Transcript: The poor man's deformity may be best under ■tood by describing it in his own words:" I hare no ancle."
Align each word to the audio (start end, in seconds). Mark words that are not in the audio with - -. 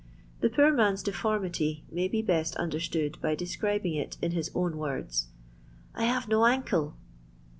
The 0.39 0.49
poor 0.49 0.73
man's 0.73 1.03
deformity 1.03 1.85
may 1.91 2.07
be 2.07 2.23
best 2.23 2.57
under 2.57 2.79
■tood 2.79 3.21
by 3.21 3.35
describing 3.35 3.93
it 3.93 4.17
in 4.19 4.31
his 4.31 4.49
own 4.55 4.77
words:" 4.77 5.27
I 5.93 6.05
hare 6.05 6.23
no 6.27 6.47
ancle." 6.47 6.95